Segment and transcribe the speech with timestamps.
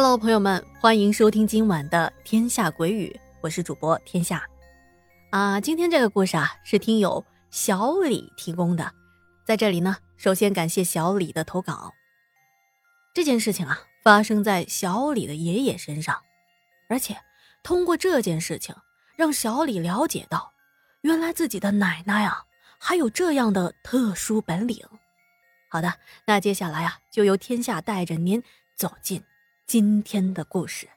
[0.00, 3.08] Hello，朋友们，欢迎收听今晚的《天下鬼语》，
[3.40, 4.46] 我是主播天下。
[5.30, 8.92] 啊，今天这个故事啊是听友小李提供的，
[9.44, 11.92] 在这里呢，首先感谢小李的投稿。
[13.12, 16.22] 这件事情啊发生在小李的爷爷身上，
[16.88, 17.16] 而且
[17.64, 18.76] 通过这件事情，
[19.16, 20.52] 让小李了解到，
[21.00, 22.44] 原来自己的奶奶啊
[22.78, 24.78] 还有这样的特殊本领。
[25.68, 28.40] 好的，那接下来啊就由天下带着您
[28.76, 29.24] 走进。
[29.68, 30.88] 今天的故事，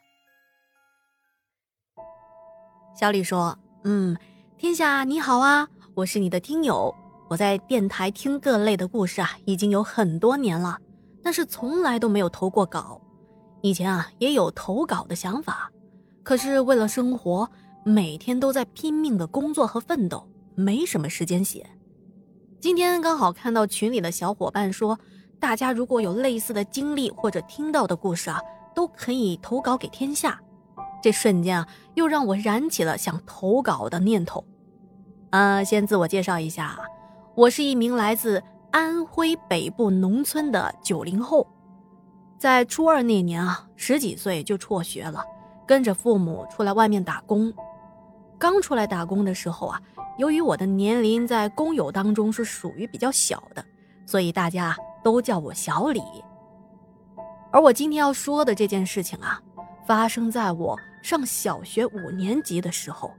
[2.98, 4.16] 小李说：“嗯，
[4.56, 6.94] 天下你好啊，我是你的听友，
[7.28, 10.78] 我在电台听各类的故事啊，已经有很多年了，
[11.22, 12.98] 但是从来都没有投过稿。
[13.60, 15.70] 以前啊也有投稿的想法，
[16.22, 17.46] 可是为了生活，
[17.84, 21.68] 每天都在拼命的工作和奋斗，没什么时间写。
[22.58, 24.98] 今天刚好看到群里的小伙伴说，
[25.38, 28.40] 大家如果有类似的经历或者听到的故事啊。”
[28.74, 30.40] 都可以投稿给天下，
[31.02, 34.44] 这瞬间啊，又让我燃起了想投稿的念头。
[35.30, 36.78] 呃，先自我介绍一下，
[37.34, 41.46] 我是一名来自安徽北部农村的九零后，
[42.38, 45.24] 在初二那年啊，十几岁就辍学了，
[45.66, 47.52] 跟着父母出来外面打工。
[48.38, 49.80] 刚出来打工的时候啊，
[50.18, 53.64] 由于我的年龄在工友当中是属于比较小的，
[54.04, 56.02] 所以大家都叫我小李。
[57.52, 59.40] 而我今天要说的这件事情啊，
[59.86, 63.12] 发生在我上小学五年级的时候。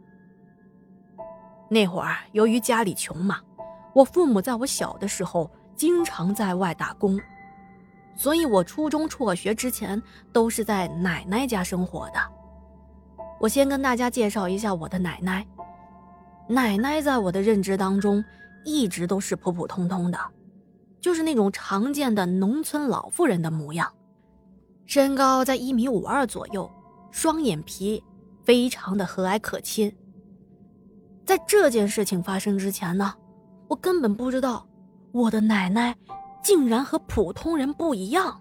[1.70, 3.40] 那会儿由于家里穷嘛，
[3.94, 7.20] 我父母在我小的时候经常在外打工，
[8.16, 12.20] 所以我初中辍学之前都是在奶奶家生活的。
[13.40, 15.46] 我先跟大家介绍一下我的奶奶。
[16.48, 18.24] 奶奶在我的认知当中
[18.66, 20.20] 一直都是普普通通的，
[21.00, 23.92] 就是那种常见的农村老妇人的模样。
[24.86, 26.70] 身高在一米五二左右，
[27.12, 28.04] 双眼皮，
[28.44, 29.94] 非常的和蔼可亲。
[31.26, 33.14] 在这件事情发生之前呢，
[33.68, 34.68] 我根本不知道
[35.12, 35.96] 我的奶奶
[36.44, 38.40] 竟然和普通人不一样。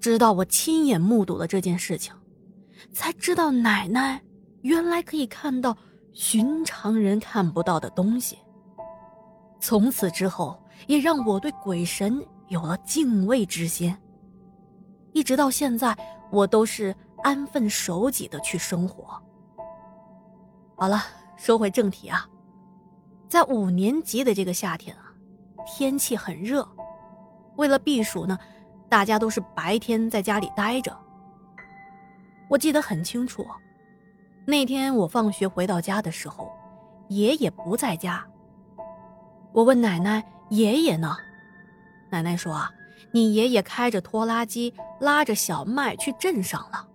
[0.00, 2.12] 直到我亲眼目睹了这件事情，
[2.92, 4.20] 才知道奶奶
[4.62, 5.76] 原来可以看到
[6.12, 8.38] 寻常人看不到的东西。
[9.60, 13.96] 从此之后，也让我对鬼神有了敬畏之心。
[15.12, 15.96] 一直到现在，
[16.30, 19.20] 我都是安分守己的去生活。
[20.74, 21.02] 好了，
[21.36, 22.26] 说回正题啊，
[23.28, 25.12] 在五年级的这个夏天啊，
[25.66, 26.66] 天气很热，
[27.56, 28.38] 为了避暑呢，
[28.88, 30.96] 大家都是白天在家里待着。
[32.48, 33.46] 我记得很清楚，
[34.44, 36.50] 那天我放学回到家的时候，
[37.08, 38.26] 爷爷不在家。
[39.52, 41.16] 我问奶奶：“爷爷呢？”
[42.10, 42.70] 奶奶说：“啊。”
[43.10, 46.88] 你爷爷开着拖拉机拉着小麦去镇上了。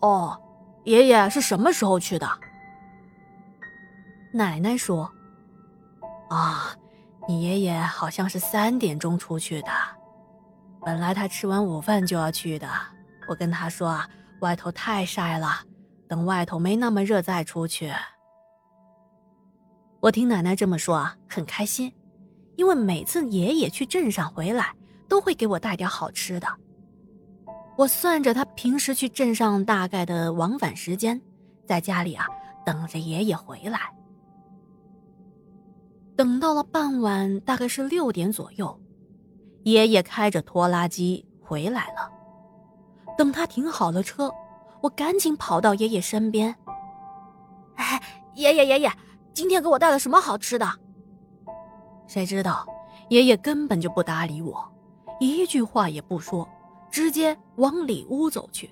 [0.00, 0.40] 哦，
[0.84, 2.28] 爷爷是什么时候去的？
[4.32, 5.10] 奶奶说
[6.28, 6.76] ：“啊，
[7.26, 9.68] 你爷爷好像是三点钟出去的。
[10.84, 12.68] 本来他吃完午饭就要去的，
[13.28, 14.08] 我跟他说啊，
[14.40, 15.62] 外头太晒了，
[16.06, 17.90] 等外头没那么热再出去。”
[20.00, 21.92] 我听奶奶这么说啊，很开心。
[22.56, 24.74] 因为每次爷爷去镇上回来，
[25.08, 26.48] 都会给我带点好吃的。
[27.76, 31.20] 我算着他平时去镇上大概的往返时间，
[31.66, 32.26] 在家里啊
[32.64, 33.80] 等着爷爷回来。
[36.16, 38.80] 等到了傍晚，大概是六点左右，
[39.64, 42.10] 爷爷开着拖拉机回来了。
[43.18, 44.32] 等他停好了车，
[44.80, 46.56] 我赶紧跑到爷爷身边。
[47.74, 48.00] 哎，
[48.34, 48.92] 爷爷爷爷，
[49.34, 50.66] 今天给我带了什么好吃的？
[52.06, 52.66] 谁知道，
[53.08, 54.66] 爷爷根本就不搭理我，
[55.20, 56.48] 一句话也不说，
[56.90, 58.70] 直接往里屋走去，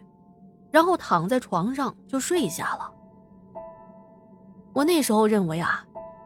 [0.70, 2.90] 然后躺在床上就睡下了。
[4.72, 5.84] 我那时候认为啊，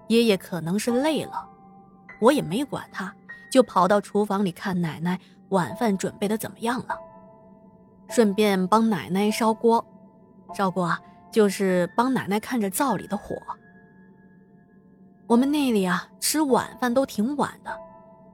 [0.09, 1.49] 爷爷可能是累了，
[2.21, 3.15] 我也没管他，
[3.51, 5.19] 就跑到厨房里看奶奶
[5.51, 6.99] 晚饭准备的怎么样了，
[8.09, 9.85] 顺便帮奶奶烧锅，
[10.55, 11.01] 烧锅啊，
[11.31, 13.37] 就是帮奶奶看着灶里的火。
[15.29, 17.71] 我们那里啊，吃晚饭都挺晚的，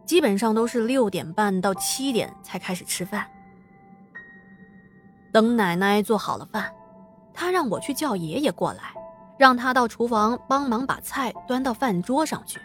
[0.07, 3.27] 基本上都是六点半到七点才开始吃饭。
[5.33, 6.73] 等奶奶做好了饭，
[7.33, 8.95] 她让我去叫爷爷过来，
[9.37, 12.61] 让他到厨房帮忙把菜端到饭桌上去。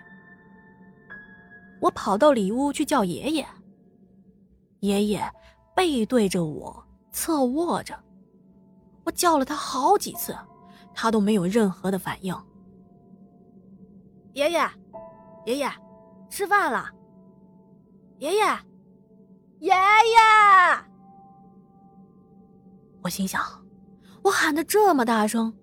[1.81, 3.47] 我跑到里屋去叫爷爷，
[4.81, 5.27] 爷爷
[5.75, 7.97] 背对着我侧卧着，
[9.05, 10.37] 我叫了他好几次，
[10.93, 12.35] 他都没有任何的反应。
[14.39, 14.69] 爷爷，
[15.45, 15.69] 爷爷，
[16.29, 16.89] 吃饭了。
[18.19, 18.45] 爷爷，
[19.59, 19.75] 爷爷，
[23.03, 23.41] 我心想，
[24.23, 25.53] 我喊的这么大声，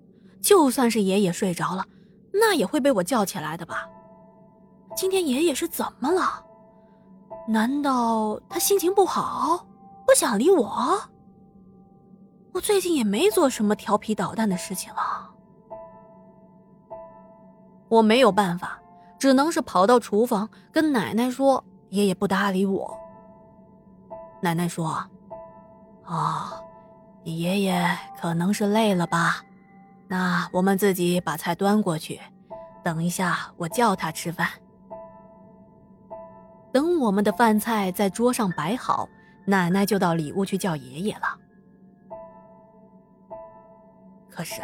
[0.42, 1.86] 就算是爷爷睡着了，
[2.30, 3.88] 那也会被我叫起来的吧？
[4.94, 6.44] 今天爷爷是怎么了？
[7.48, 9.66] 难道他心情不好，
[10.06, 11.00] 不想理我？
[12.52, 15.32] 我最近也没做什么调皮捣蛋的事情啊。
[17.88, 18.80] 我没有办法，
[19.18, 22.98] 只能是跑到厨房跟奶奶说，爷爷不搭理我。
[24.40, 25.04] 奶奶说
[26.04, 26.64] ：“哦，
[27.22, 29.42] 你爷爷可能是累了吧？
[30.08, 32.20] 那我们自己把菜端过去，
[32.84, 34.48] 等一下我叫他吃饭。”
[36.72, 39.08] 等我们的饭菜在桌上摆好，
[39.46, 41.38] 奶奶就到里屋去叫爷爷了。
[44.28, 44.60] 可是，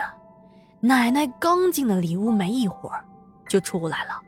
[0.81, 3.03] 奶奶刚进了里屋没一会儿，
[3.49, 4.21] 就出来了，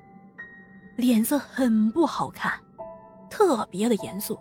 [0.96, 2.52] 脸色很不好看，
[3.30, 4.38] 特别的严肃。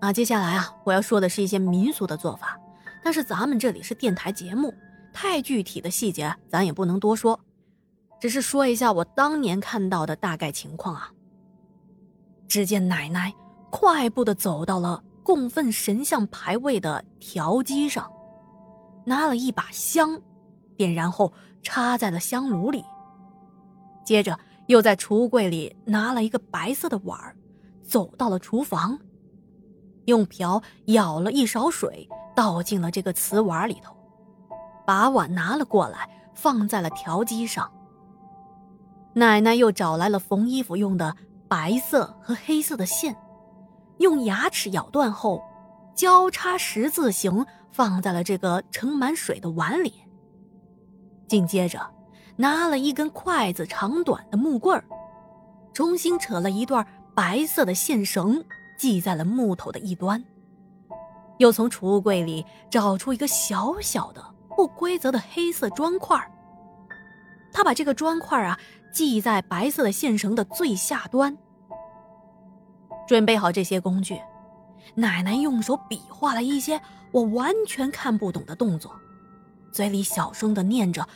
[0.00, 2.58] 啊，接下来啊，我要说的是一些民俗的做法，
[3.04, 4.74] 但是咱们这里是电台节目，
[5.12, 7.38] 太具体的细节咱也不能多说，
[8.20, 11.10] 只是说一下我当年看到的大概情况啊。
[12.48, 13.32] 只见奶奶
[13.70, 18.10] 快步的走到了供奉神像牌位的条基上，
[19.06, 20.20] 拿了一把香，
[20.76, 21.32] 点燃后
[21.62, 22.84] 插在了香炉里。
[24.04, 27.18] 接着又在橱柜里拿了一个白色的碗
[27.82, 28.98] 走到了厨房，
[30.06, 33.96] 用瓢舀了一勺水倒进了这个瓷碗里头，
[34.86, 37.70] 把碗拿了过来放在了条基上。
[39.14, 41.16] 奶奶又找来了缝衣服用的。
[41.48, 43.14] 白色和黑色的线，
[43.98, 45.42] 用牙齿咬断后，
[45.94, 49.92] 交叉十字形放在了这个盛满水的碗里。
[51.28, 51.78] 紧接着，
[52.36, 54.84] 拿了一根筷子长短的木棍儿，
[55.72, 58.44] 重新扯了一段白色的线绳，
[58.76, 60.22] 系在了木头的一端。
[61.38, 64.24] 又从储物柜里找出一个小小的
[64.56, 66.16] 不规则的黑色砖块
[67.52, 68.58] 他把这个砖块啊。
[68.92, 71.34] 系在白色的线绳的最下端。
[73.08, 74.20] 准备好这些工具，
[74.94, 76.78] 奶奶用手比划了一些
[77.10, 78.94] 我完全看不懂的动作，
[79.72, 81.08] 嘴里小声的念着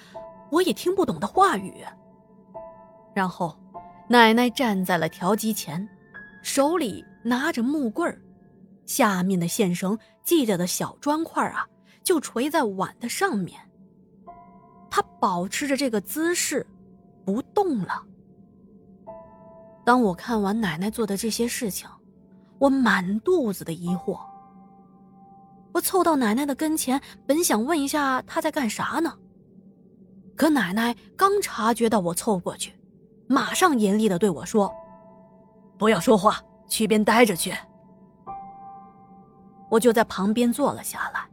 [0.50, 1.84] 我也听不懂的话语。
[3.14, 3.58] 然后，
[4.08, 5.88] 奶奶站在了调机前，
[6.42, 8.20] 手里拿着木棍儿，
[8.84, 11.66] 下面的线绳系着的小砖块啊，
[12.02, 13.60] 就垂在碗的上面。
[14.90, 16.66] 她保持着这个姿势。
[17.26, 18.04] 不动了。
[19.84, 21.90] 当我看完奶奶做的这些事情，
[22.60, 24.16] 我满肚子的疑惑。
[25.72, 29.12] 我凑到奶奶的跟前，本想问一下她在干啥呢。
[30.36, 32.72] 可奶奶刚察觉到我凑过去，
[33.26, 34.72] 马上严厉的对我说
[35.78, 37.54] ：“不要说话，去边待着去。”
[39.68, 41.26] 我就在旁边坐了下来，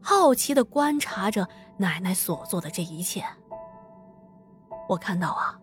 [0.00, 1.46] 好奇的观察着
[1.76, 3.22] 奶奶所做的这一切。
[4.88, 5.56] 我看到啊，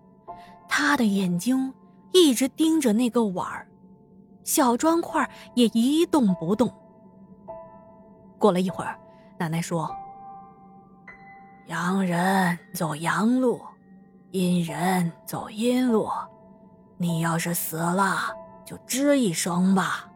[0.69, 1.73] 他的眼睛
[2.13, 3.67] 一直盯着那个碗儿，
[4.45, 6.71] 小砖块也一动不动。
[8.37, 8.97] 过了一会儿，
[9.37, 9.93] 奶奶说
[11.67, 13.61] ：“阳人走阳路，
[14.31, 16.09] 阴人走阴路。
[16.97, 18.33] 你要是死了，
[18.65, 20.09] 就吱一声吧。”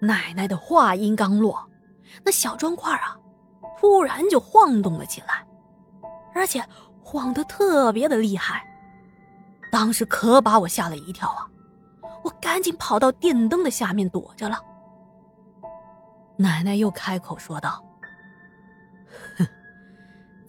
[0.00, 1.68] 奶奶的话音刚落，
[2.24, 3.16] 那小砖块啊，
[3.78, 5.46] 突然就晃动了起来，
[6.34, 6.64] 而且。
[7.04, 8.64] 晃得特别的厉害，
[9.70, 11.44] 当时可把我吓了一跳啊！
[12.22, 14.56] 我赶紧跑到电灯的下面躲着了。
[16.36, 17.84] 奶奶又开口说道：“，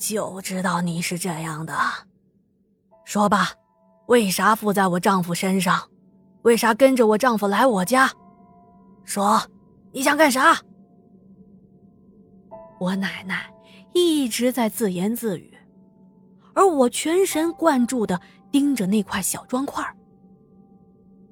[0.05, 1.74] 就知道你是这样的。
[3.05, 3.51] 说吧，
[4.07, 5.81] 为啥附在我丈夫身上？
[6.41, 8.12] 为啥跟着我丈夫来我家？
[9.05, 9.41] 说，
[9.93, 10.60] 你想干啥？”
[12.81, 13.50] 我奶奶
[13.93, 15.57] 一直在自言自语。
[16.53, 18.19] 而我全神贯注的
[18.51, 19.83] 盯着那块小砖块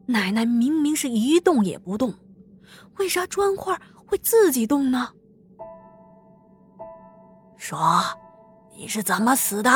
[0.05, 2.13] 奶奶明明是一动也不动，
[2.97, 5.09] 为啥砖块会自己动呢？
[7.57, 8.01] 说，
[8.81, 9.69] 你是怎么死的？